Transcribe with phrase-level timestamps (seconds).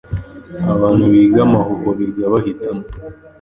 [0.73, 2.83] Abantu biga amahuho biga bahitamo